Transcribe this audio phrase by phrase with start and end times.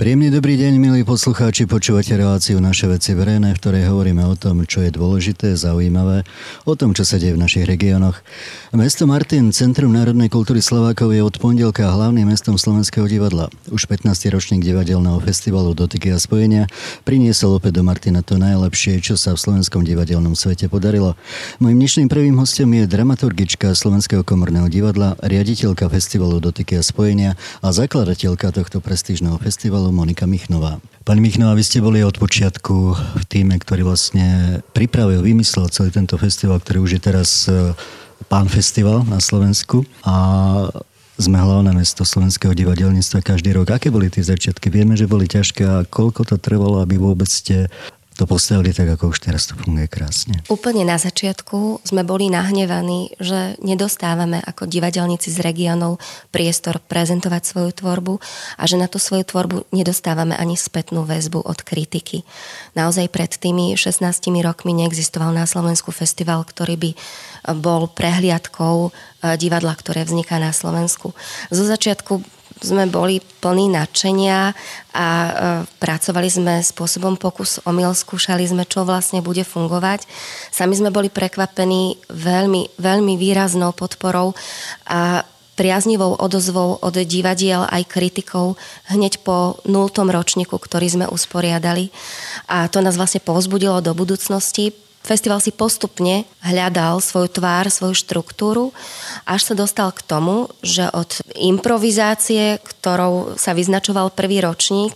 [0.00, 4.64] Príjemný dobrý deň, milí poslucháči, počúvate reláciu Naše veci verejné, v ktorej hovoríme o tom,
[4.64, 6.24] čo je dôležité, zaujímavé,
[6.64, 8.16] o tom, čo sa deje v našich regiónoch.
[8.72, 13.52] Mesto Martin, Centrum národnej kultúry Slovákov, je od pondelka hlavným mestom Slovenského divadla.
[13.68, 14.08] Už 15.
[14.32, 16.64] ročník divadelného festivalu Dotyky a spojenia
[17.04, 21.12] priniesol opäť do Martina to najlepšie, čo sa v slovenskom divadelnom svete podarilo.
[21.60, 27.68] Mojím dnešným prvým hostom je dramaturgička Slovenského komorného divadla, riaditeľka festivalu Dotyky a spojenia a
[27.68, 30.82] zakladateľka tohto prestížneho festivalu Monika Michnová.
[31.04, 36.14] Pani Michnová, vy ste boli od počiatku v týme, ktorý vlastne pripravil, vymyslel celý tento
[36.20, 37.74] festival, ktorý už je teraz e,
[38.30, 40.14] pán festival na Slovensku a
[41.20, 43.76] sme hlavné mesto slovenského divadelníctva každý rok.
[43.76, 44.72] Aké boli tie začiatky?
[44.72, 47.68] Vieme, že boli ťažké a koľko to trvalo, aby vôbec ste
[48.20, 50.44] to postavili tak, ako už teraz to funguje krásne.
[50.52, 55.96] Úplne na začiatku sme boli nahnevaní, že nedostávame ako divadelníci z regiónov
[56.28, 58.20] priestor prezentovať svoju tvorbu
[58.60, 62.28] a že na tú svoju tvorbu nedostávame ani spätnú väzbu od kritiky.
[62.76, 64.04] Naozaj pred tými 16
[64.44, 66.90] rokmi neexistoval na Slovensku festival, ktorý by
[67.56, 71.16] bol prehliadkou eh, divadla, ktoré vzniká na Slovensku.
[71.48, 72.20] Zo začiatku
[72.60, 74.52] sme boli plní nadšenia
[74.92, 75.30] a e,
[75.80, 80.04] pracovali sme spôsobom pokus omyl, skúšali sme, čo vlastne bude fungovať.
[80.52, 84.36] Sami sme boli prekvapení veľmi, veľmi výraznou podporou
[84.86, 85.24] a
[85.60, 88.56] priaznivou odozvou od divadiel aj kritikov
[88.88, 91.92] hneď po nultom ročníku, ktorý sme usporiadali.
[92.48, 98.76] A to nás vlastne povzbudilo do budúcnosti, Festival si postupne hľadal svoju tvár, svoju štruktúru,
[99.24, 104.92] až sa dostal k tomu, že od improvizácie, ktorou sa vyznačoval prvý ročník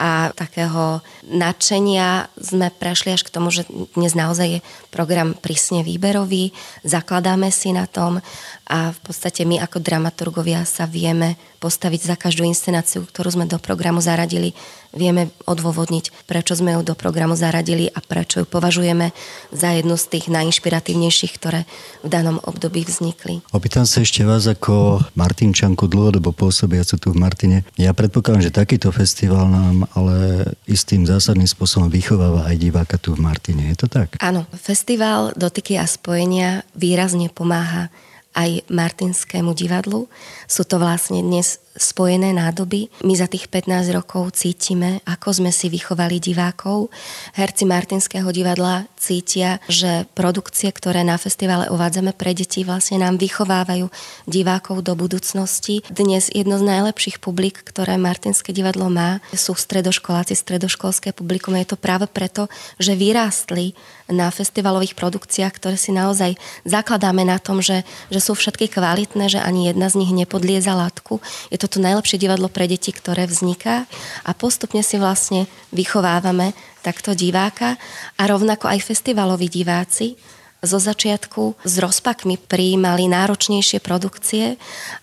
[0.00, 6.56] a takého nadšenia sme prešli až k tomu, že dnes naozaj je program prísne výberový,
[6.80, 8.24] zakladáme si na tom
[8.66, 13.60] a v podstate my ako dramaturgovia sa vieme postaviť za každú inscenáciu, ktorú sme do
[13.60, 14.56] programu zaradili
[14.92, 19.10] vieme odôvodniť, prečo sme ju do programu zaradili a prečo ju považujeme
[19.50, 21.64] za jednu z tých najinšpiratívnejších, ktoré
[22.04, 23.40] v danom období vznikli.
[23.50, 27.58] Opýtam sa ešte vás ako Martinčanku dlhodobo pôsobiacu tu v Martine.
[27.80, 33.24] Ja predpokladám, že takýto festival nám ale istým zásadným spôsobom vychováva aj diváka tu v
[33.24, 33.72] Martine.
[33.72, 34.20] Je to tak?
[34.20, 37.88] Áno, festival Dotyky a spojenia výrazne pomáha
[38.32, 40.08] aj Martinskému divadlu.
[40.48, 42.92] Sú to vlastne dnes spojené nádoby.
[43.04, 46.92] My za tých 15 rokov cítime, ako sme si vychovali divákov.
[47.32, 53.88] Herci Martinského divadla cítia, že produkcie, ktoré na festivale uvádzame pre deti, vlastne nám vychovávajú
[54.28, 55.80] divákov do budúcnosti.
[55.88, 61.56] Dnes jedno z najlepších publik, ktoré Martinské divadlo má, sú stredoškoláci, stredoškolské publikum.
[61.56, 63.72] Je to práve preto, že vyrástli
[64.12, 69.40] na festivalových produkciách, ktoré si naozaj zakladáme na tom, že, že sú všetky kvalitné, že
[69.40, 71.18] ani jedna z nich nepodlieza látku.
[71.48, 73.88] Je to to najlepšie divadlo pre deti, ktoré vzniká
[74.22, 76.52] a postupne si vlastne vychovávame
[76.84, 77.80] takto diváka
[78.18, 80.18] a rovnako aj festivaloví diváci
[80.62, 84.54] zo začiatku s rozpakmi prijímali náročnejšie produkcie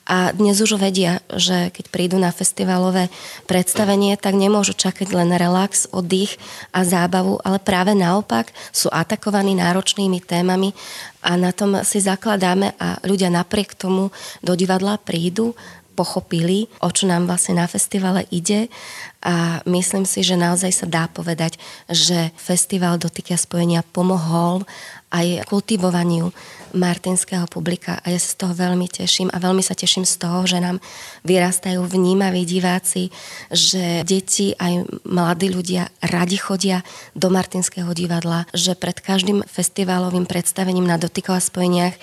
[0.07, 3.11] a dnes už vedia, že keď prídu na festivalové
[3.43, 6.39] predstavenie, tak nemôžu čakať len relax, oddych
[6.71, 10.71] a zábavu, ale práve naopak sú atakovaní náročnými témami
[11.19, 15.59] a na tom si zakladáme a ľudia napriek tomu do divadla prídu
[15.99, 18.71] pochopili, o čo nám vlastne na festivale ide
[19.19, 21.59] a myslím si, že naozaj sa dá povedať,
[21.91, 24.63] že festival Dotyky a spojenia pomohol
[25.09, 26.29] aj kultivovaniu
[26.77, 27.97] martinského publika.
[28.05, 30.77] A ja sa z toho veľmi teším a veľmi sa teším z toho, že nám
[31.25, 33.09] vyrastajú vnímaví diváci,
[33.49, 36.85] že deti aj mladí ľudia radi chodia
[37.17, 41.97] do Martinského divadla, že pred každým festivalovým predstavením na dotykov a spojeniach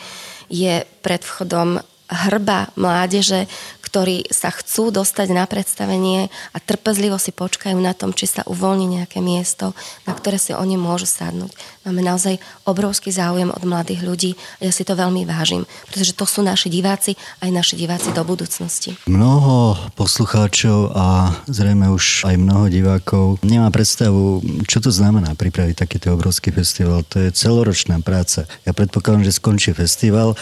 [0.51, 3.51] je pred vchodom hrba mládeže,
[3.97, 9.01] ktorí sa chcú dostať na predstavenie a trpezlivo si počkajú na tom, či sa uvoľní
[9.01, 9.73] nejaké miesto,
[10.05, 11.49] na ktoré si oni môžu sadnúť.
[11.89, 12.37] Máme naozaj
[12.69, 14.31] obrovský záujem od mladých ľudí
[14.61, 18.21] a ja si to veľmi vážim, pretože to sú naši diváci, aj naši diváci do
[18.21, 19.01] budúcnosti.
[19.09, 26.13] Mnoho poslucháčov a zrejme už aj mnoho divákov nemá predstavu, čo to znamená pripraviť takýto
[26.13, 27.01] obrovský festival.
[27.17, 28.45] To je celoročná práca.
[28.69, 30.37] Ja predpokladám, že skončí festival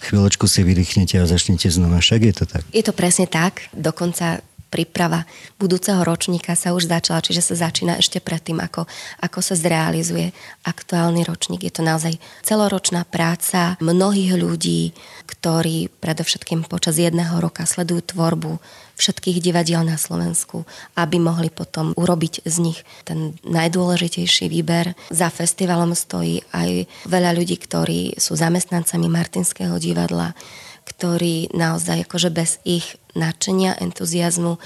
[0.00, 2.00] chvíľočku si vydýchnete a začnete znova.
[2.00, 2.62] Však je to tak?
[2.72, 3.68] Je to presne tak.
[3.76, 5.26] Dokonca príprava
[5.58, 8.86] budúceho ročníka sa už začala, čiže sa začína ešte predtým, ako,
[9.20, 10.30] ako sa zrealizuje
[10.62, 11.66] aktuálny ročník.
[11.66, 14.94] Je to naozaj celoročná práca mnohých ľudí,
[15.26, 18.62] ktorí predovšetkým počas jedného roka sledujú tvorbu
[19.00, 22.78] všetkých divadiel na Slovensku, aby mohli potom urobiť z nich
[23.08, 24.92] ten najdôležitejší výber.
[25.08, 30.36] Za festivalom stojí aj veľa ľudí, ktorí sú zamestnancami Martinského divadla,
[30.84, 34.58] ktorí naozaj akože bez ich nadšenia, entuziasmu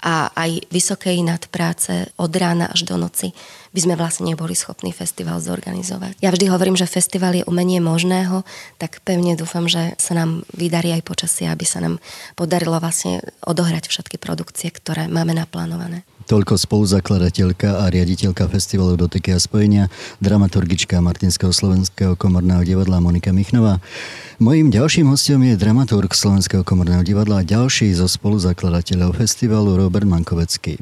[0.00, 3.36] a aj vysokej nadpráce od rána až do noci
[3.70, 6.18] by sme vlastne neboli schopní festival zorganizovať.
[6.18, 8.42] Ja vždy hovorím, že festival je umenie možného,
[8.82, 12.02] tak pevne dúfam, že sa nám vydarí aj počasie, aby sa nám
[12.34, 16.02] podarilo vlastne odohrať všetky produkcie, ktoré máme naplánované.
[16.30, 19.90] Toľko spoluzakladateľka a riaditeľka festivalu Dotyky a spojenia,
[20.22, 23.82] dramaturgička Martinského slovenského komorného divadla Monika Michnová.
[24.38, 30.80] Mojím ďalším hostom je dramaturg Slovenského komorného divadla a ďalší zo spoluzakladateľov festivalu Robert Mankovecký.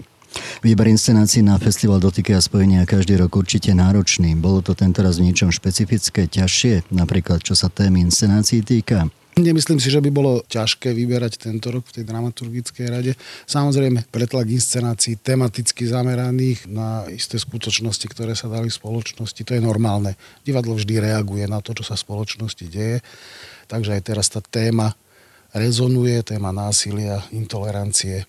[0.61, 4.37] Výber inscenácií na festival Dotyky a spojenia každý rok určite náročný.
[4.37, 9.09] Bolo to tento raz v niečom špecifické, ťažšie, napríklad čo sa témy inscenácií týka?
[9.39, 13.13] Nemyslím si, že by bolo ťažké vyberať tento rok v tej dramaturgickej rade.
[13.47, 19.63] Samozrejme, pretlak inscenácií tematicky zameraných na isté skutočnosti, ktoré sa dali v spoločnosti, to je
[19.63, 20.19] normálne.
[20.43, 22.99] Divadlo vždy reaguje na to, čo sa v spoločnosti deje.
[23.71, 24.99] Takže aj teraz tá téma
[25.55, 28.29] rezonuje, téma násilia, intolerancie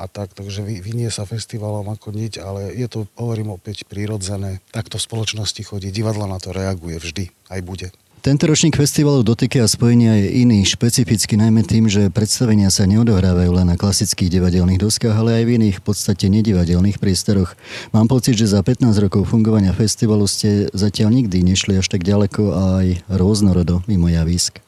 [0.00, 4.64] a tak, takže vynie sa festivalom ako niť, ale je to, hovorím opäť, prirodzené.
[4.72, 7.88] Takto v spoločnosti chodí, divadlo na to reaguje vždy, aj bude.
[8.20, 13.48] Tento ročník festivalu Dotyky a spojenia je iný, špecificky najmä tým, že predstavenia sa neodohrávajú
[13.48, 17.56] len na klasických divadelných doskách, ale aj v iných v podstate nedivadelných priestoroch.
[17.96, 22.42] Mám pocit, že za 15 rokov fungovania festivalu ste zatiaľ nikdy nešli až tak ďaleko
[22.52, 24.60] a aj rôznorodo mimo javísk.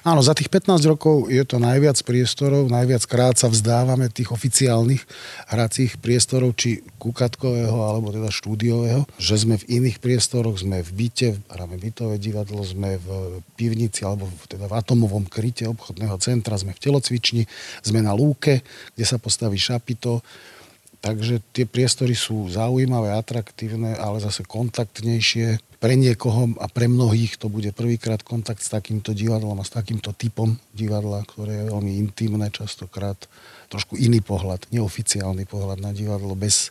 [0.00, 5.04] Áno, za tých 15 rokov je to najviac priestorov, najviac krát sa vzdávame tých oficiálnych
[5.52, 11.28] hracích priestorov, či kukatkového alebo teda štúdiového, že sme v iných priestoroch, sme v byte,
[11.52, 13.08] hráme bytové divadlo, sme v
[13.60, 17.44] pivnici alebo teda v atomovom kryte obchodného centra, sme v telocvični,
[17.84, 18.64] sme na lúke,
[18.96, 20.24] kde sa postaví šapito,
[21.00, 25.56] Takže tie priestory sú zaujímavé, atraktívne, ale zase kontaktnejšie.
[25.80, 30.12] Pre niekoho a pre mnohých to bude prvýkrát kontakt s takýmto divadlom a s takýmto
[30.12, 33.16] typom divadla, ktoré je veľmi intimné, častokrát
[33.72, 36.68] trošku iný pohľad, neoficiálny pohľad na divadlo bez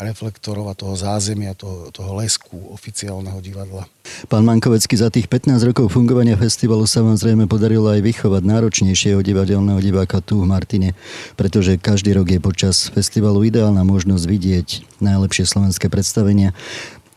[0.00, 3.84] reflektorov a toho zázemia, toho, toho lesku oficiálneho divadla.
[4.26, 9.20] Pán Mankovecký, za tých 15 rokov fungovania festivalu sa vám zrejme podarilo aj vychovať náročnejšieho
[9.20, 10.96] divadelného diváka tu v Martine,
[11.36, 14.68] pretože každý rok je počas festivalu ideálna možnosť vidieť
[15.04, 16.56] najlepšie slovenské predstavenia.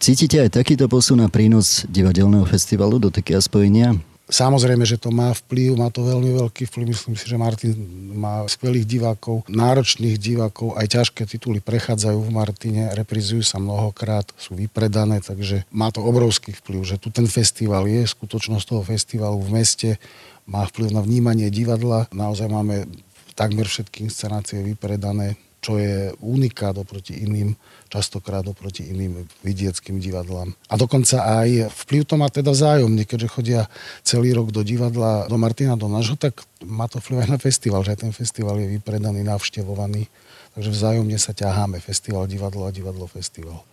[0.04, 3.96] Cítite aj takýto posun a prínos divadelného festivalu do také spojenia?
[4.28, 6.92] Samozrejme, že to má vplyv, má to veľmi veľký vplyv.
[6.92, 7.72] Myslím si, že Martin
[8.12, 14.60] má skvelých divákov, náročných divákov, aj ťažké tituly prechádzajú v Martine, reprizujú sa mnohokrát, sú
[14.60, 19.56] vypredané, takže má to obrovský vplyv, že tu ten festival je, skutočnosť toho festivalu v
[19.56, 19.90] meste
[20.44, 22.12] má vplyv na vnímanie divadla.
[22.12, 22.92] Naozaj máme
[23.40, 27.56] takmer všetky inscenácie vypredané, čo je unikát oproti iným,
[27.88, 30.52] častokrát oproti iným vidieckým divadlám.
[30.68, 33.62] A dokonca aj vplyv to má teda vzájomne, keďže chodia
[34.04, 37.80] celý rok do divadla, do Martina, do nášho, tak má to vplyv aj na festival,
[37.88, 40.12] že aj ten festival je vypredaný, navštevovaný.
[40.54, 43.64] Takže vzájomne sa ťaháme, festival, divadlo a divadlo, festival.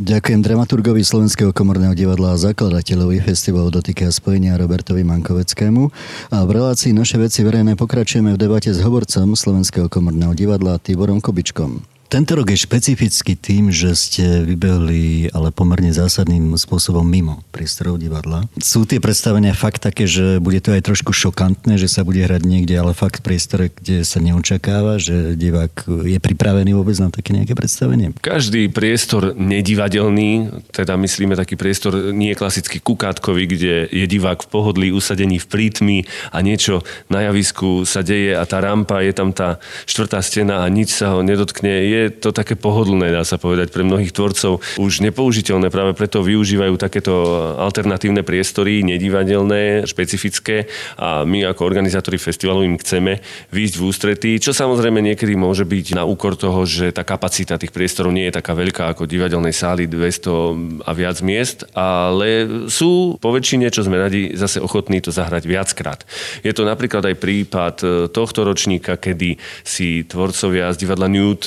[0.00, 5.92] Ďakujem dramaturgovi Slovenského komorného divadla a zakladateľovi festivalu Dotyky a spojenia Robertovi Mankoveckému.
[6.32, 11.20] A v relácii Naše veci verejné pokračujeme v debate s hovorcom Slovenského komorného divadla Tiborom
[11.20, 11.91] Kobičkom.
[12.12, 18.44] Tento rok je špecifický tým, že ste vybehli ale pomerne zásadným spôsobom mimo priestorov divadla.
[18.60, 22.44] Sú tie predstavenia fakt také, že bude to aj trošku šokantné, že sa bude hrať
[22.44, 27.32] niekde, ale fakt v priestore, kde sa neočakáva, že divák je pripravený vôbec na také
[27.32, 28.12] nejaké predstavenie?
[28.20, 34.86] Každý priestor nedivadelný, teda myslíme taký priestor nie klasicky kukátkový, kde je divák v pohodlí,
[34.92, 35.98] usadený v prítmi
[36.28, 39.56] a niečo na javisku sa deje a tá rampa, je tam tá
[39.88, 43.86] štvrtá stena a nič sa ho nedotkne, je to také pohodlné, dá sa povedať, pre
[43.86, 45.68] mnohých tvorcov už nepoužiteľné.
[45.68, 47.12] Práve preto využívajú takéto
[47.60, 50.66] alternatívne priestory, nedivadelné, špecifické
[50.98, 53.20] a my ako organizátori festivalu im chceme
[53.52, 57.70] výjsť v ústretí, čo samozrejme niekedy môže byť na úkor toho, že tá kapacita tých
[57.70, 63.30] priestorov nie je taká veľká ako divadelnej sály 200 a viac miest, ale sú po
[63.30, 66.00] väčšine, čo sme radi, zase ochotní to zahrať viackrát.
[66.40, 67.74] Je to napríklad aj prípad
[68.14, 71.44] tohto ročníka, kedy si tvorcovia z divadla Newt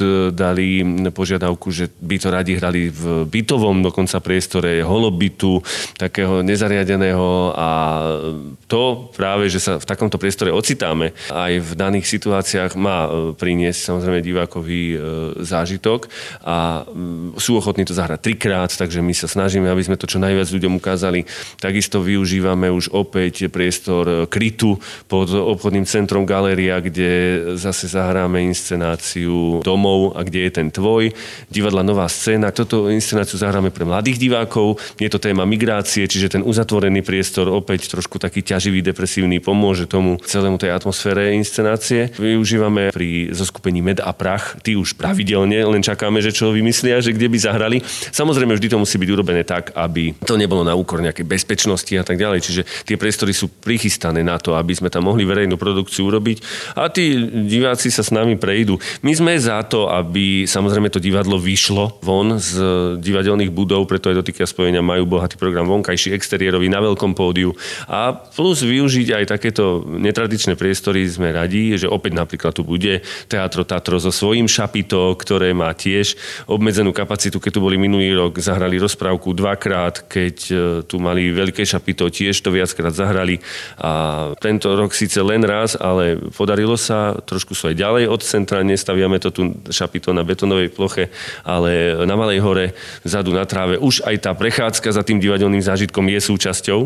[0.52, 5.60] dali požiadavku, že by to radi hrali v bytovom dokonca priestore holobytu,
[5.98, 7.70] takého nezariadeného a
[8.70, 14.20] to práve, že sa v takomto priestore ocitáme aj v daných situáciách má priniesť samozrejme
[14.22, 14.84] divákový
[15.42, 16.12] zážitok
[16.46, 16.86] a
[17.40, 20.78] sú ochotní to zahrať trikrát, takže my sa snažíme, aby sme to čo najviac ľuďom
[20.78, 21.24] ukázali.
[21.58, 30.18] Takisto využívame už opäť priestor krytu pod obchodným centrom Galéria, kde zase zahráme inscenáciu domov
[30.18, 31.14] a kde je ten tvoj.
[31.48, 32.50] Divadla Nová scéna.
[32.50, 34.82] Toto inscenáciu zahráme pre mladých divákov.
[34.98, 40.18] Je to téma migrácie, čiže ten uzatvorený priestor opäť trošku taký ťaživý, depresívny pomôže tomu
[40.26, 42.10] celému tej atmosfére inscenácie.
[42.18, 44.58] Využívame pri zoskupení Med a Prach.
[44.66, 47.78] Ty už pravidelne, len čakáme, že čo vymyslia, že kde by zahrali.
[48.10, 52.04] Samozrejme, vždy to musí byť urobené tak, aby to nebolo na úkor nejakej bezpečnosti a
[52.08, 52.40] tak ďalej.
[52.42, 56.38] Čiže tie priestory sú prichystané na to, aby sme tam mohli verejnú produkciu urobiť
[56.80, 58.80] a tí diváci sa s nami prejdú.
[59.04, 60.15] My sme za to, aby
[60.48, 62.58] samozrejme to divadlo vyšlo von z
[63.02, 67.52] divadelných budov, preto aj dotyky a spojenia majú bohatý program vonkajší, exteriérový na veľkom pódiu.
[67.90, 73.68] A plus využiť aj takéto netradičné priestory sme radi, že opäť napríklad tu bude Teatro
[73.68, 76.16] Tatro so svojím šapito, ktoré má tiež
[76.48, 77.42] obmedzenú kapacitu.
[77.42, 80.56] Keď tu boli minulý rok, zahrali rozprávku dvakrát, keď e,
[80.86, 83.42] tu mali veľké šapito, tiež to viackrát zahrali.
[83.82, 89.18] A tento rok síce len raz, ale podarilo sa, trošku sú ďalej od centra, nestaviame
[89.18, 89.42] to tu
[89.74, 91.10] šapito na betonovej ploche,
[91.42, 92.66] ale na Malej hore,
[93.02, 96.80] vzadu na tráve, už aj tá prechádzka za tým divadelným zážitkom je súčasťou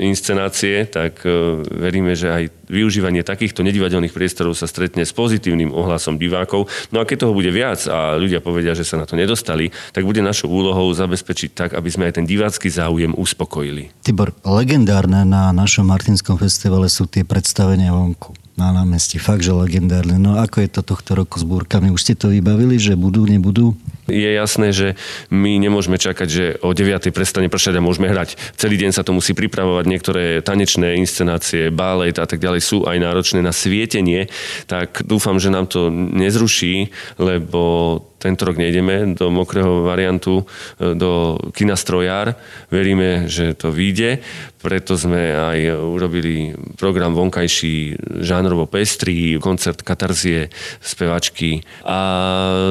[0.00, 6.18] inscenácie, tak e, veríme, že aj využívanie takýchto nedivadelných priestorov sa stretne s pozitívnym ohlasom
[6.18, 6.66] divákov.
[6.90, 10.02] No a keď toho bude viac a ľudia povedia, že sa na to nedostali, tak
[10.02, 13.94] bude našou úlohou zabezpečiť tak, aby sme aj ten divácky záujem uspokojili.
[14.02, 19.20] Tibor, legendárne na našom Martinskom festivale sú tie predstavenia vonku na námestí.
[19.20, 20.16] Fakt, že legendárne.
[20.16, 21.92] No ako je to tohto roku s búrkami?
[21.92, 23.76] Už ste to vybavili, že budú, nebudú?
[24.08, 24.96] Je jasné, že
[25.28, 27.12] my nemôžeme čakať, že o 9.
[27.12, 28.38] prestane pršať a môžeme hrať.
[28.56, 29.84] Celý deň sa to musí pripravovať.
[29.84, 34.32] Niektoré tanečné inscenácie, balet a tak ďalej sú aj náročné na svietenie.
[34.70, 36.88] Tak dúfam, že nám to nezruší,
[37.20, 40.44] lebo tento rok nejdeme do mokrého variantu,
[40.80, 42.34] e, do kina Strojar.
[42.72, 44.20] Veríme, že to vyjde,
[44.60, 47.94] preto sme aj urobili program vonkajší
[48.24, 50.50] žánrovo pestrý, koncert katarzie,
[50.82, 51.98] spevačky a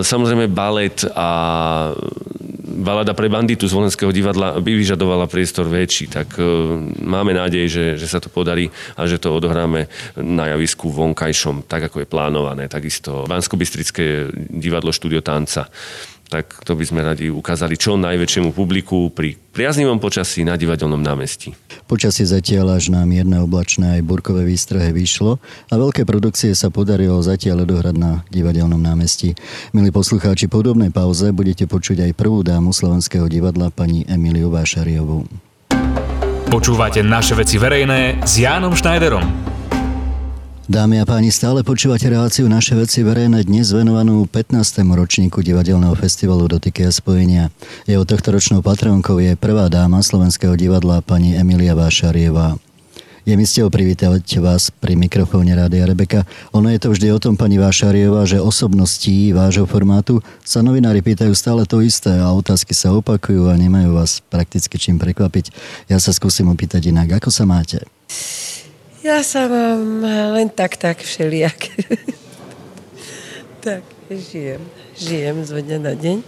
[0.04, 1.30] samozrejme balet a
[2.76, 6.44] balada pre banditu z Volenského divadla by vyžadovala priestor väčší, tak e,
[7.02, 8.68] máme nádej, že, že sa to podarí
[9.00, 9.88] a že to odohráme
[10.20, 12.68] na javisku vonkajšom, tak ako je plánované.
[12.68, 13.56] Takisto bansko
[14.52, 15.72] divadlo Štúdio Tanca
[16.28, 21.56] tak to by sme radi ukázali čo najväčšiemu publiku pri priaznivom počasí na divadelnom námestí.
[21.88, 25.40] Počasie zatiaľ až na mierne oblačné aj burkové výstrohe vyšlo
[25.72, 29.38] a veľké produkcie sa podarilo zatiaľ odohrať na divadelnom námestí.
[29.72, 35.30] Milí poslucháči, po podobnej pauze budete počuť aj prvú dámu slovenského divadla pani Emiliu Vášariovú.
[36.50, 39.22] Počúvate naše veci verejné s Jánom Schneiderom.
[40.66, 44.58] Dámy a páni, stále počúvate reláciu Naše veci verejné dnes venovanú 15.
[44.98, 47.54] ročníku divadelného festivalu Dotyky a spojenia.
[47.86, 52.58] Jeho tohto ročnou patronkou je prvá dáma slovenského divadla pani Emilia Vášarieva.
[53.30, 56.26] Je mi ste privítať vás pri mikrofóne Rádia Rebeka.
[56.58, 61.38] Ono je to vždy o tom, pani Vášarieva, že osobností vášho formátu sa novinári pýtajú
[61.38, 65.54] stále to isté a otázky sa opakujú a nemajú vás prakticky čím prekvapiť.
[65.94, 67.22] Ja sa skúsim opýtať inak.
[67.22, 67.86] Ako sa máte?
[69.06, 70.02] Ja sa mám
[70.34, 71.70] len tak, tak všelijak.
[73.62, 74.58] tak, žijem.
[74.98, 76.26] Žijem zo dňa na deň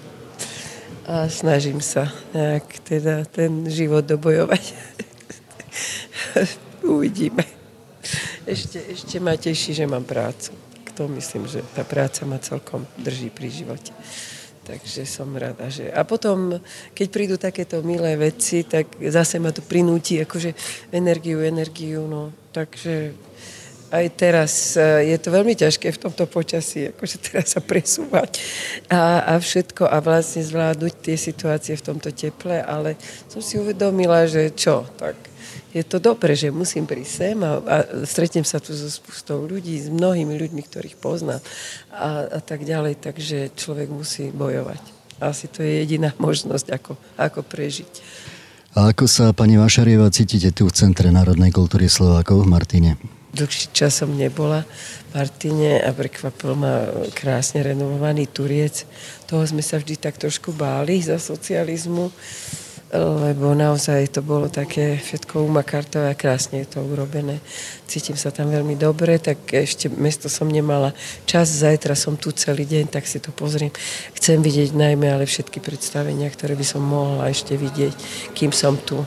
[1.09, 4.77] a snažím sa nejak teda ten život dobojovať.
[6.85, 7.41] Uvidíme.
[8.45, 10.53] Ešte, ešte ma teší, že mám prácu.
[11.01, 13.89] To myslím, že tá práca ma celkom drží pri živote.
[14.67, 15.87] Takže som rada, že...
[15.95, 16.59] A potom,
[16.91, 20.51] keď prídu takéto milé veci, tak zase ma to prinúti, akože
[20.91, 22.35] energiu, energiu, no.
[22.51, 23.15] Takže
[23.91, 28.39] aj teraz e, je to veľmi ťažké v tomto počasí, akože teraz sa presúvať
[28.91, 32.99] a, a všetko a vlastne zvládnuť tie situácie v tomto teple, ale
[33.31, 35.15] som si uvedomila, že čo, tak
[35.71, 39.79] je to dobre, že musím prísť sem a, a stretnem sa tu so spustou ľudí,
[39.79, 41.39] s mnohými ľuďmi, ktorých poznám
[41.93, 44.81] a, a tak ďalej, takže človek musí bojovať.
[45.17, 47.91] Asi to je jediná možnosť, ako, ako prežiť.
[48.77, 53.16] A ako sa, pani Vašarieva, cítite tu v Centre národnej kultúry Slovákov v Martine?
[53.27, 54.63] Dlhší čas som nebola
[55.11, 58.87] v Martine a prekvapil ma krásne renovovaný Turiec.
[59.27, 62.07] Toho sme sa vždy tak trošku báli za socializmu.
[62.95, 67.43] lebo naozaj to bolo také všetko umakartové a krásne je to urobené.
[67.83, 70.95] Cítim sa tam veľmi dobre, tak ešte mesto som nemala
[71.27, 73.75] čas, zajtra som tu celý deň, tak si to pozriem.
[74.15, 77.91] Chcem vidieť najmä ale všetky predstavenia, ktoré by som mohla ešte vidieť,
[78.31, 79.03] kým som tu.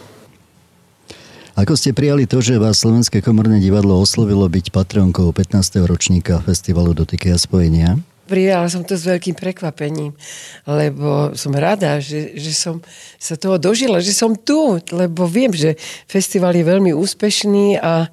[1.60, 5.84] Ako ste prijali to, že vás Slovenské komorné divadlo oslovilo byť patronkou 15.
[5.84, 8.00] ročníka festivalu Dotyky a spojenia?
[8.24, 10.16] prijala som to s veľkým prekvapením,
[10.64, 12.80] lebo som rada, že, že som
[13.20, 15.76] sa toho dožila, že som tu, lebo viem, že
[16.08, 18.08] festival je veľmi úspešný a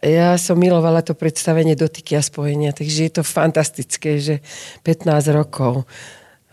[0.00, 4.40] ja som milovala to predstavenie dotyky a spojenia, takže je to fantastické, že
[4.86, 5.84] 15 rokov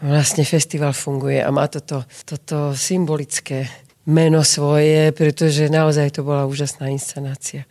[0.03, 3.69] vlastne festival funguje a má toto, toto symbolické
[4.05, 7.63] meno svoje, pretože naozaj to bola úžasná inscenácia.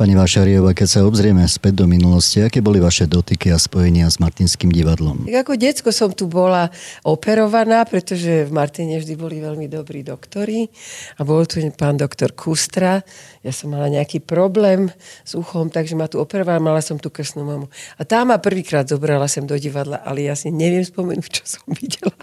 [0.00, 4.16] Pani Vášariová, keď sa obzrieme späť do minulosti, aké boli vaše dotyky a spojenia s
[4.16, 5.28] Martinským divadlom?
[5.28, 6.72] Tak ako detsko som tu bola
[7.04, 10.72] operovaná, pretože v Martine vždy boli veľmi dobrí doktori
[11.18, 13.04] a bol tu pán doktor Kustra.
[13.44, 14.88] Ja som mala nejaký problém
[15.24, 17.66] s uchom, takže ma tu operovala, mala som tu krsnú mamu.
[18.00, 21.68] A tá ma prvýkrát zobrala sem do divadla, ale ja si neviem spomenúť, čo som
[21.76, 22.16] videla.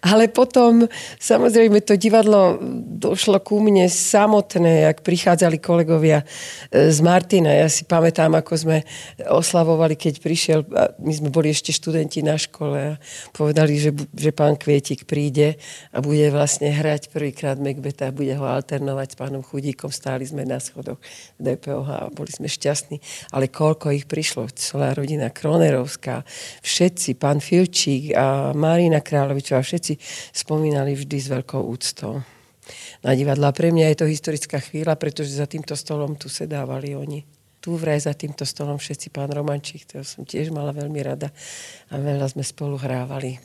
[0.00, 0.88] Ale potom,
[1.20, 2.56] samozrejme, to divadlo
[2.96, 6.24] došlo ku mne samotné, ak prichádzali kolegovia
[6.68, 7.48] z Martina.
[7.48, 8.76] Ja si pamätám, ako sme
[9.24, 10.60] oslavovali, keď prišiel,
[11.00, 13.00] my sme boli ešte študenti na škole a
[13.32, 15.56] povedali, že, že pán Kvietik príde
[15.96, 19.88] a bude vlastne hrať prvýkrát Macbeta a bude ho alternovať s pánom Chudíkom.
[19.88, 21.00] Stáli sme na schodoch
[21.40, 23.00] DPOH a boli sme šťastní.
[23.32, 26.24] Ale koľko ich prišlo, celá rodina Kronerovská,
[26.60, 29.96] všetci, pán Filčík a Marina Kráľovičová, všetci
[30.36, 32.37] spomínali vždy s veľkou úctou
[33.04, 33.54] na divadla.
[33.54, 37.20] Pre mňa je to historická chvíľa, pretože za týmto stolom tu sedávali oni
[37.58, 41.34] tu vraj za týmto stolom všetci pán Romančík, ktorého som tiež mala veľmi rada
[41.90, 43.36] a veľa sme spolu hrávali.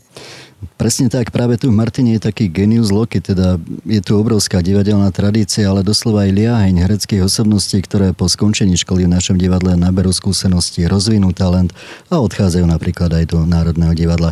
[0.76, 5.12] Presne tak, práve tu v Martine je taký genius loci, teda je tu obrovská divadelná
[5.14, 10.10] tradícia, ale doslova aj liaheň hereckých osobností, ktoré po skončení školy v našom divadle naberú
[10.10, 11.76] skúsenosti, rozvinú talent
[12.08, 14.32] a odchádzajú napríklad aj do Národného divadla.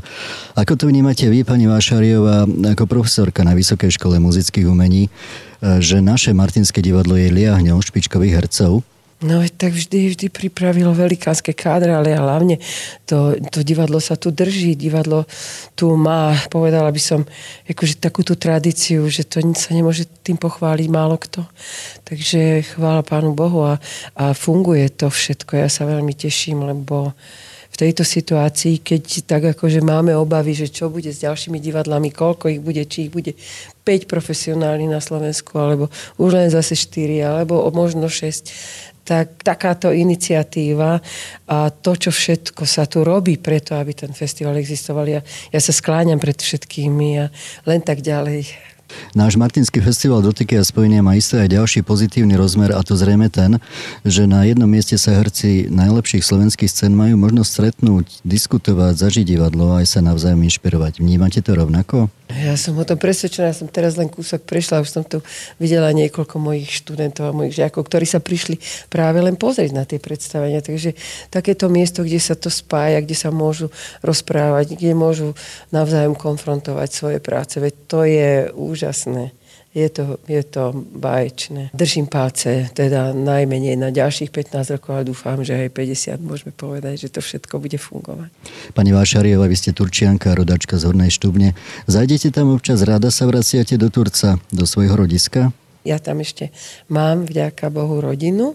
[0.56, 5.12] Ako to vnímate vy, pani Vášariová, ako profesorka na Vysokej škole muzických umení,
[5.62, 8.82] že naše Martinské divadlo je liahňou špičkových hercov,
[9.22, 12.58] No tak vždy, vždy pripravilo velikánske kádre, ale hlavne
[13.06, 14.74] to, to divadlo sa tu drží.
[14.74, 15.30] Divadlo
[15.78, 17.22] tu má, povedala by som,
[17.70, 21.46] akože takúto tradíciu, že to sa nemôže tým pochváliť málo kto.
[22.02, 23.78] Takže chvála Pánu Bohu a,
[24.18, 25.54] a funguje to všetko.
[25.54, 27.14] Ja sa veľmi teším, lebo
[27.72, 32.52] v tejto situácii, keď tak akože máme obavy, že čo bude s ďalšími divadlami, koľko
[32.52, 33.32] ich bude, či ich bude
[33.88, 35.88] 5 profesionálnych na Slovensku, alebo
[36.20, 41.02] už len zase 4, alebo možno 6 tak takáto iniciatíva
[41.50, 45.74] a to, čo všetko sa tu robí preto, aby ten festival existoval, ja, ja sa
[45.74, 47.26] skláňam pred všetkými a
[47.66, 48.72] len tak ďalej.
[49.16, 53.28] Náš Martinský festival dotyky a spojenia má isté aj ďalší pozitívny rozmer a to zrejme
[53.32, 53.60] ten,
[54.04, 59.76] že na jednom mieste sa herci najlepších slovenských scén majú možnosť stretnúť, diskutovať, zažiť divadlo
[59.76, 61.00] a aj sa navzájom inšpirovať.
[61.00, 62.12] Vnímate to rovnako?
[62.40, 65.20] Ja som o tom presvedčená, ja som teraz len kúsok prešla, už som tu
[65.60, 70.00] videla niekoľko mojich študentov a mojich žiakov, ktorí sa prišli práve len pozrieť na tie
[70.00, 70.64] predstavenia.
[70.64, 70.96] Takže
[71.28, 73.68] takéto miesto, kde sa to spája, kde sa môžu
[74.00, 75.36] rozprávať, kde môžu
[75.76, 79.36] navzájom konfrontovať svoje práce, veď to je úžasné
[79.72, 81.72] je to, je to báječné.
[81.72, 87.08] Držím palce, teda najmenej na ďalších 15 rokov a dúfam, že aj 50 môžeme povedať,
[87.08, 88.28] že to všetko bude fungovať.
[88.76, 91.56] Pani Vášarieva, vy ste Turčianka, rodačka z Hornej Štubne.
[91.88, 95.56] Zajdete tam občas, rada sa vraciate do Turca, do svojho rodiska?
[95.82, 96.54] Ja tam ešte
[96.92, 98.54] mám, vďaka Bohu, rodinu,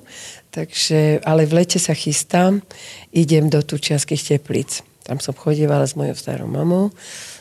[0.55, 2.63] takže, ale v lete sa chystám,
[3.11, 4.85] idem do Turčianských teplíc.
[5.03, 6.93] Tam som chodievala s mojou starou mamou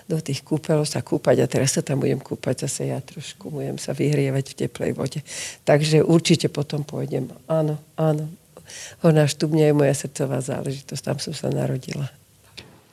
[0.05, 3.81] do tých kúpeľov sa kúpať a teraz sa tam budem kúpať zase ja trošku, budem
[3.81, 5.19] sa vyhrievať v teplej vode.
[5.65, 7.33] Takže určite potom pôjdem.
[7.49, 8.29] Áno, áno.
[9.01, 12.09] Horná štubňa je moja srdcová záležitosť, tam som sa narodila.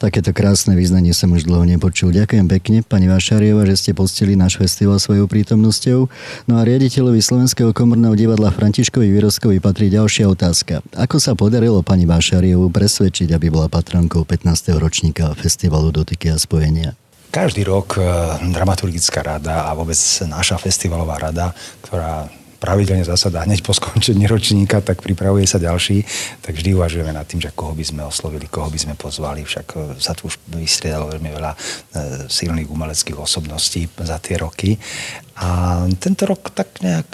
[0.02, 2.10] Takéto krásne význanie som už dlho nepočul.
[2.10, 6.10] Ďakujem pekne, pani Vášariova, že ste postili náš festival svojou prítomnosťou.
[6.50, 10.82] No a riaditeľovi Slovenského komorného divadla Františkovi Výrozkovi patrí ďalšia otázka.
[10.98, 14.74] Ako sa podarilo pani Vášariovu presvedčiť, aby bola patronkou 15.
[14.74, 16.98] ročníka festivalu Dotyky a spojenia?
[17.32, 18.04] Každý rok e,
[18.52, 19.96] dramaturgická rada a vôbec
[20.28, 22.28] naša festivalová rada, ktorá
[22.60, 26.04] pravidelne zasada hneď po skončení ročníka, tak pripravuje sa ďalší,
[26.44, 29.48] tak vždy uvažujeme nad tým, že koho by sme oslovili, koho by sme pozvali.
[29.48, 31.58] Však e, sa tu už vystriedalo veľmi veľa e,
[32.28, 34.76] silných umeleckých osobností za tie roky.
[35.32, 37.08] A tento rok tak nejak,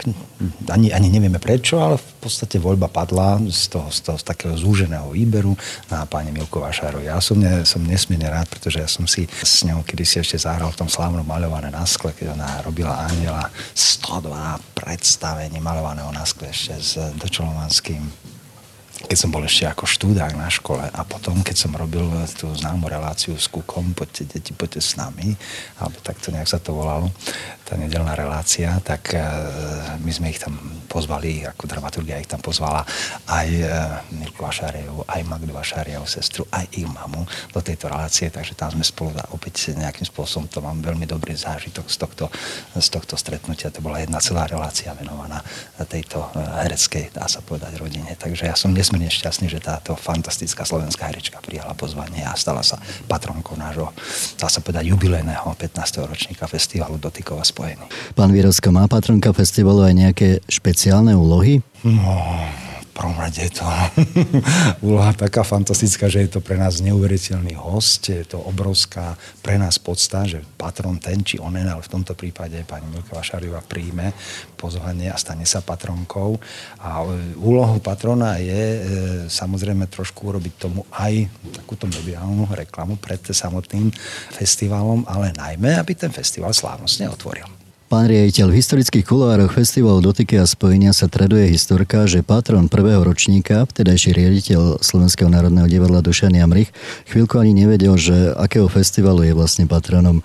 [0.75, 4.55] ani, ani nevieme prečo, ale v podstate voľba padla z toho, z toho z takého
[4.59, 5.55] zúženého výberu
[5.87, 6.99] na pani Milku Vašáru.
[7.07, 10.75] Ja som, ne, som nesmierne rád, pretože ja som si s ňou kedysi ešte zahral
[10.75, 14.27] v tom slávnom maľované na skle, keď ona robila Aniela 102
[14.75, 18.28] predstavení maľovaného na skle ešte s Dočolovanským
[19.07, 22.03] keď som bol ešte ako štúdák na škole a potom, keď som robil
[22.35, 25.39] tú známu reláciu s Kukom, poďte deti, poďte s nami,
[25.79, 27.07] alebo takto nejak sa to volalo,
[27.69, 29.21] tá nedelná relácia, tak e,
[30.01, 30.57] my sme ich tam
[30.89, 32.81] pozvali, ako dramaturgia ich tam pozvala,
[33.29, 33.69] aj e,
[34.17, 38.83] Mirku Vašárievu, aj Magdu Vašárievu, sestru, aj ich mamu do tejto relácie, takže tam sme
[38.83, 42.25] spolu opäť nejakým spôsobom, to mám veľmi dobrý zážitok z tohto,
[42.73, 43.69] z tohto stretnutia.
[43.69, 45.45] To bola jedna celá relácia venovaná
[45.93, 48.17] tejto e, hereckej, dá sa povedať, rodine.
[48.17, 52.81] Takže ja som nesmierne šťastný, že táto fantastická slovenská herečka prijala pozvanie a stala sa
[53.05, 53.93] patronkou nášho,
[54.41, 56.09] dá sa povedať, jubilejného 15.
[56.09, 57.85] ročníka festivalu Dotykova spojený.
[58.17, 61.61] Pán Výrosko, má patronka festivalu aj nejaké špeciálne úlohy?
[61.85, 62.17] No,
[62.99, 63.65] prvom rade je to
[64.91, 69.79] úloha taká fantastická, že je to pre nás neuveriteľný host, je to obrovská pre nás
[69.79, 74.11] podsta, že patron ten či onen, ale v tomto prípade pani Milka Vašariova príjme
[74.59, 76.43] pozvanie a stane sa patronkou.
[76.83, 78.81] A e, úlohou patrona je e,
[79.31, 83.95] samozrejme trošku urobiť tomu aj takúto mediálnu reklamu pred samotným
[84.35, 87.68] festivalom, ale najmä, aby ten festival slávnostne otvoril.
[87.89, 93.01] Pán riaditeľ, v historických kuloároch festivalu Dotyky a spojenia sa traduje historka, že patron prvého
[93.01, 96.69] ročníka, vtedajší riaditeľ Slovenského národného divadla Dušan Jamrich,
[97.09, 100.21] chvíľku ani nevedel, že akého festivalu je vlastne patronom.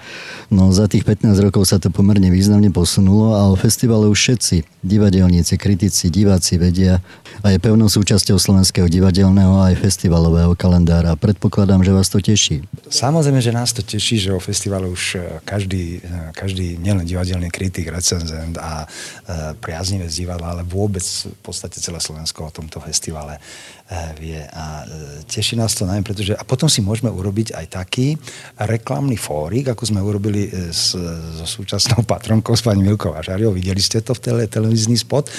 [0.52, 4.84] No za tých 15 rokov sa to pomerne významne posunulo a o festivale už všetci,
[4.84, 6.99] divadelníci, kritici, diváci vedia
[7.43, 11.19] a je pevnou súčasťou slovenského divadelného aj festivalového kalendára.
[11.19, 12.63] Predpokladám, že vás to teší.
[12.88, 15.99] Samozrejme, že nás to teší, že o festivale už každý,
[16.32, 22.47] každý nielen divadelný kritik, recenzent a e, priaznivec divadla, ale vôbec v podstate celé Slovensko
[22.47, 23.41] o tomto festivale e,
[24.15, 24.39] vie.
[24.39, 28.15] A e, teší nás to najmä, pretože a potom si môžeme urobiť aj taký
[28.56, 30.95] reklamný fórik, ako sme urobili e, s,
[31.43, 33.51] so súčasnou patronkou s pani Milkou Važariou.
[33.51, 35.27] Videli ste to v tele, televízny spot.
[35.27, 35.32] E,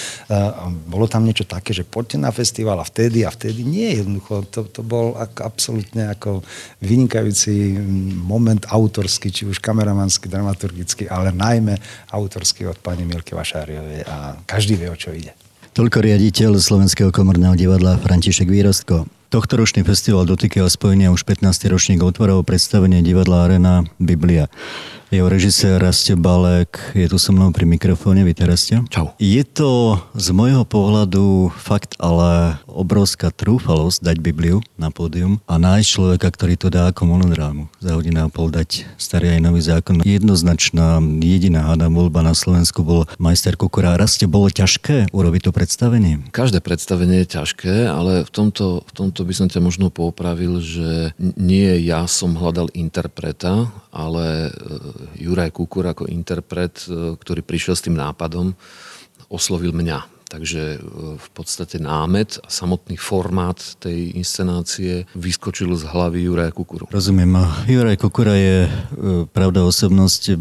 [0.85, 3.63] bolo tam niečo také, že poďte na festival a vtedy a vtedy.
[3.63, 6.43] Nie, jednoducho, to, to bol ako, absolútne ako
[6.83, 7.79] vynikajúci
[8.19, 11.79] moment autorský, či už kameramanský, dramaturgický, ale najmä
[12.11, 15.31] autorský od pani Milky Vašáriovej a každý vie, o čo ide.
[15.75, 19.07] Toľko riaditeľ Slovenského komorného divadla František Výrostko.
[19.35, 21.51] Tohtoročný festival dotyky a spojenia už 15.
[21.67, 24.47] ročník otvorov predstavenie divadla Arena Biblia.
[25.13, 28.25] Jeho režisér Rastio Balek je tu so mnou pri mikrofóne.
[28.25, 28.79] Vítaj, Rastio.
[28.89, 29.13] Čau.
[29.21, 35.89] Je to z môjho pohľadu fakt ale obrovská trúfalosť dať Bibliu na pódium a nájsť
[35.89, 37.69] človeka, ktorý to dá ako monodrámu.
[37.85, 40.01] Za hodinu a pol dať starý aj nový zákon.
[40.03, 44.01] Jednoznačná jediná hada voľba na Slovensku bol majster Kukura.
[44.01, 46.27] Rastio, bolo ťažké urobiť to predstavenie?
[46.33, 51.13] Každé predstavenie je ťažké, ale v tomto, v tomto by som ťa možno popravil, že
[51.21, 54.51] nie ja som hľadal interpreta, ale
[55.19, 58.55] Juraj Kukur ako interpret, e, ktorý prišiel s tým nápadom,
[59.29, 60.15] oslovil mňa.
[60.25, 60.79] Takže e,
[61.21, 66.91] v podstate námet a samotný formát tej inscenácie vyskočil z hlavy Juraja Kukuru.
[66.91, 67.39] Rozumiem.
[67.71, 68.71] Juraj Kukura je e,
[69.31, 70.35] pravda osobnosť.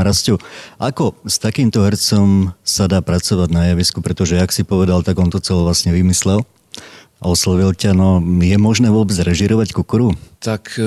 [0.00, 0.38] Rastio,
[0.78, 3.98] ako s takýmto hercom sa dá pracovať na javisku?
[4.04, 6.46] Pretože, ak si povedal, tak on to celo vlastne vymyslel
[7.20, 10.16] oslovil ťa, no je možné vôbec režirovať kukuru?
[10.40, 10.86] Tak e, e,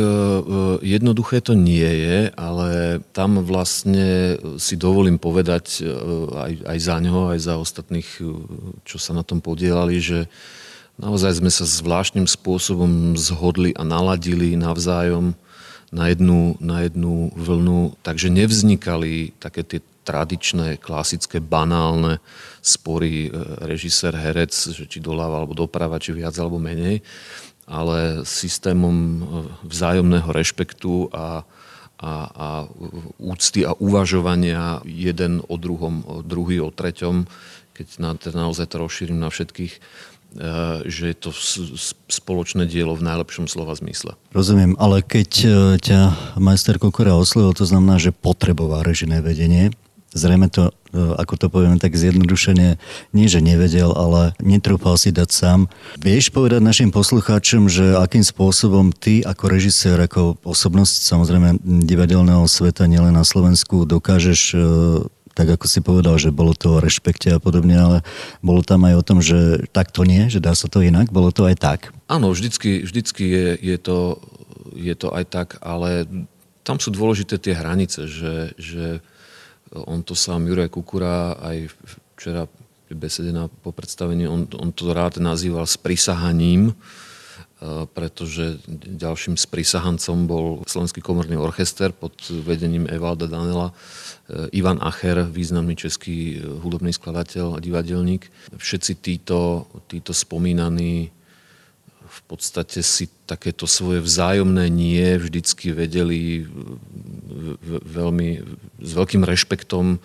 [0.82, 5.94] jednoduché to nie je, ale tam vlastne si dovolím povedať e,
[6.34, 8.10] aj, aj za ňoho, aj za ostatných,
[8.82, 10.26] čo sa na tom podielali, že
[10.98, 15.38] naozaj sme sa zvláštnym spôsobom zhodli a naladili navzájom
[15.94, 22.20] na jednu, na jednu vlnu, takže nevznikali také tie tradičné, klasické, banálne
[22.64, 23.30] spory e,
[23.68, 27.04] režisér, herec, že či doľava alebo doprava, či viac alebo menej,
[27.68, 29.20] ale systémom e,
[29.68, 31.44] vzájomného rešpektu a,
[32.00, 32.48] a, a
[33.20, 37.28] úcty a uvažovania jeden o druhom, druhý o treťom,
[37.76, 39.80] keď na, teda naozaj to rozšírim na všetkých, e,
[40.88, 41.32] že je to
[42.08, 44.16] spoločné dielo v najlepšom slova zmysle.
[44.32, 45.30] Rozumiem, ale keď
[45.84, 46.00] ťa
[46.40, 49.76] majster Kokora oslovil, to znamená, že potreboval režiné vedenie,
[50.14, 52.78] Zrejme to, e, ako to povieme tak zjednodušene,
[53.18, 55.60] nie že nevedel, ale netrúfal si dať sám.
[55.98, 62.86] Vieš povedať našim poslucháčom, že akým spôsobom ty ako režisér, ako osobnosť samozrejme divadelného sveta,
[62.86, 64.58] nielen na Slovensku, dokážeš e,
[65.34, 67.98] tak ako si povedal, že bolo to o rešpekte a podobne, ale
[68.46, 71.34] bolo tam aj o tom, že tak to nie, že dá sa to inak, bolo
[71.34, 71.80] to aj tak.
[72.06, 74.22] Áno, vždycky, vždycky je, je, to,
[74.78, 76.06] je to aj tak, ale
[76.62, 79.02] tam sú dôležité tie hranice, že, že
[79.74, 81.74] On to sám Juraj Kukura aj
[82.14, 82.46] včera
[82.86, 86.74] pri besede na, po predstavení, on, on to rád nazýval sprisahaním, e,
[87.90, 93.74] pretože ďalším sprisahancom bol Slovenský komorný orchester pod vedením Evalda Danela, e,
[94.54, 98.30] Ivan Acher, významný český hudobný skladateľ a divadelník.
[98.54, 101.10] Všetci títo, títo spomínaní
[102.14, 106.46] v podstate si takéto svoje vzájomné nie vždycky vedeli
[107.90, 108.30] veľmi,
[108.78, 110.00] s veľkým rešpektom e,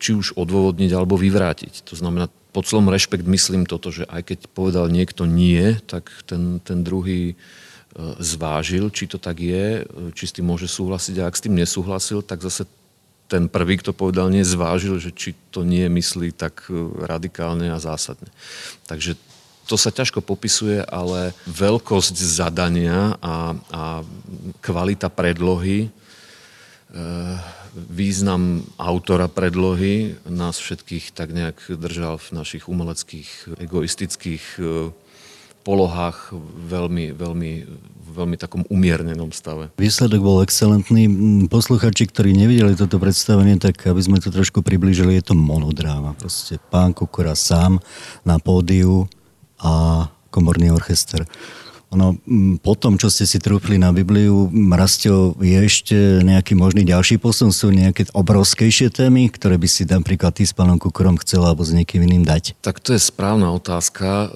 [0.00, 1.84] či už odôvodniť alebo vyvrátiť.
[1.92, 6.64] To znamená, pod slovom rešpekt myslím toto, že aj keď povedal niekto nie, tak ten,
[6.64, 7.34] ten druhý e,
[8.24, 11.54] zvážil, či to tak je, e, či s tým môže súhlasiť a ak s tým
[11.60, 12.64] nesúhlasil, tak zase
[13.28, 16.64] ten prvý, kto povedal nie, zvážil, že či to nie myslí tak
[16.96, 18.32] radikálne a zásadne.
[18.88, 19.20] Takže
[19.68, 23.82] to sa ťažko popisuje, ale veľkosť zadania a, a
[24.64, 25.88] kvalita predlohy, e,
[27.76, 34.88] význam autora predlohy nás všetkých tak nejak držal v našich umeleckých, egoistických e,
[35.68, 36.32] polohách
[36.64, 37.52] veľmi, veľmi,
[38.08, 39.68] veľmi takom umiernenom stave.
[39.76, 41.04] Výsledok bol excelentný.
[41.52, 46.16] Posluchači, ktorí nevideli toto predstavenie, tak aby sme to trošku priblížili, je to monodráma.
[46.16, 47.84] Proste pán Kukura sám
[48.24, 49.12] na pódiu
[49.62, 51.26] a komorný orchester.
[51.88, 52.20] Ono,
[52.60, 57.48] po tom, čo ste si trúfli na Bibliu, Rastio, je ešte nejaký možný ďalší posun?
[57.48, 61.72] Sú nejaké obrovskejšie témy, ktoré by si napríklad ty s pánom Kukurom chcel alebo s
[61.72, 62.60] niekým iným dať?
[62.60, 64.04] Tak to je správna otázka.
[64.04, 64.26] E,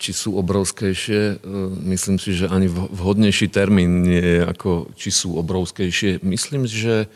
[0.00, 1.20] či sú obrovskejšie?
[1.20, 1.52] E,
[1.92, 6.24] myslím si, že ani vhodnejší termín nie je ako či sú obrovskejšie.
[6.24, 7.12] Myslím, že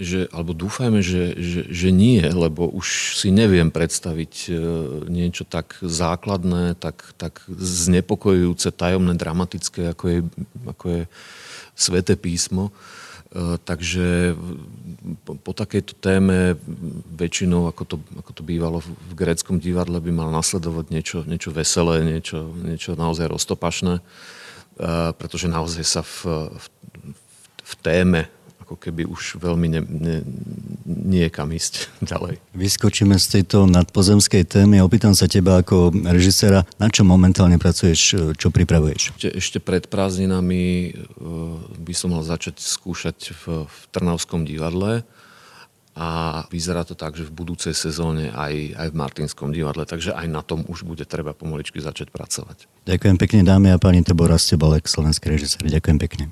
[0.00, 4.52] že, alebo dúfajme, že, že, že nie, lebo už si neviem predstaviť e,
[5.12, 10.20] niečo tak základné, tak, tak znepokojujúce, tajomné, dramatické, ako je,
[10.64, 11.02] ako je
[11.76, 12.72] Sveté písmo.
[12.72, 14.32] E, takže
[15.44, 16.56] po, takejto téme
[17.12, 22.08] väčšinou, ako to, ako to bývalo v gréckom divadle, by mal nasledovať niečo, niečo veselé,
[22.08, 24.02] niečo, niečo naozaj roztopašné, e,
[25.12, 26.64] pretože naozaj sa v, v,
[27.68, 28.32] v téme
[28.70, 30.16] ako keby už veľmi ne, ne,
[30.86, 32.38] nie je kam ísť ďalej.
[32.54, 38.30] Vyskočíme z tejto nadpozemskej témy a opýtam sa teba ako režisera, na čo momentálne pracuješ,
[38.38, 39.18] čo pripravuješ?
[39.18, 40.90] Ešte, ešte pred prázdninami e,
[41.82, 45.02] by som mal začať skúšať v, v Trnavskom divadle
[45.98, 50.30] a vyzerá to tak, že v budúcej sezóne aj, aj v Martinskom divadle, takže aj
[50.30, 52.70] na tom už bude treba pomaličky začať pracovať.
[52.86, 55.66] Ďakujem pekne dámy a páni, to bol Rastebalek, slovenský režisér.
[55.66, 56.30] Ďakujem pekne.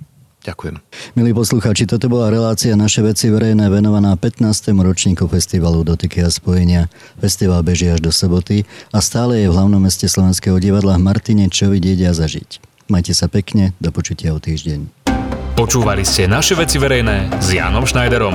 [0.48, 0.80] Ďakujem.
[1.12, 4.72] Milí poslucháči, toto bola relácia Naše veci verejné venovaná 15.
[4.72, 6.88] ročníku festivalu Dotyky a spojenia.
[7.20, 11.52] Festival beží až do soboty a stále je v hlavnom meste Slovenského divadla v Martine
[11.52, 12.64] čo vidieť a zažiť.
[12.88, 14.88] Majte sa pekne, do počutia o týždeň.
[15.52, 18.32] Počúvali ste Naše veci verejné s Jánom Schneiderom.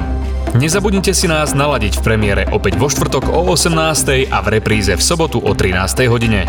[0.54, 4.30] Nezabudnite si nás naladiť v premiére opäť vo štvrtok o 18.
[4.30, 6.06] a v repríze v sobotu o 13.
[6.14, 6.46] hodine.